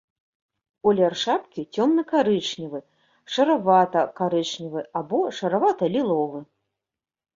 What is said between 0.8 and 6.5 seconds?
Колер шапкі цёмна-карычневы, шаравата-карычневы або шаравата-ліловы.